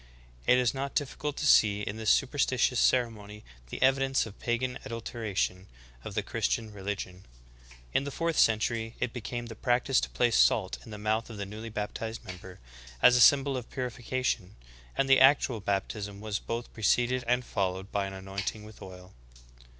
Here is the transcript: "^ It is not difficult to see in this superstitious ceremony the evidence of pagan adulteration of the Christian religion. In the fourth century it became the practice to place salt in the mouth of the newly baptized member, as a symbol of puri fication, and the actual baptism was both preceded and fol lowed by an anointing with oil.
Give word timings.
"^ 0.01 0.03
It 0.47 0.57
is 0.57 0.73
not 0.73 0.95
difficult 0.95 1.37
to 1.37 1.45
see 1.45 1.83
in 1.83 1.95
this 1.97 2.09
superstitious 2.09 2.79
ceremony 2.79 3.43
the 3.69 3.79
evidence 3.83 4.25
of 4.25 4.39
pagan 4.39 4.79
adulteration 4.83 5.67
of 6.03 6.15
the 6.15 6.23
Christian 6.23 6.73
religion. 6.73 7.23
In 7.93 8.03
the 8.03 8.09
fourth 8.09 8.39
century 8.39 8.95
it 8.99 9.13
became 9.13 9.45
the 9.45 9.53
practice 9.53 10.01
to 10.01 10.09
place 10.09 10.35
salt 10.35 10.79
in 10.83 10.89
the 10.89 10.97
mouth 10.97 11.29
of 11.29 11.37
the 11.37 11.45
newly 11.45 11.69
baptized 11.69 12.23
member, 12.25 12.59
as 13.03 13.15
a 13.15 13.21
symbol 13.21 13.55
of 13.55 13.69
puri 13.69 13.91
fication, 13.91 14.53
and 14.97 15.07
the 15.07 15.19
actual 15.21 15.59
baptism 15.59 16.19
was 16.19 16.39
both 16.39 16.73
preceded 16.73 17.23
and 17.27 17.45
fol 17.45 17.73
lowed 17.73 17.91
by 17.91 18.07
an 18.07 18.13
anointing 18.13 18.63
with 18.63 18.81
oil. 18.81 19.13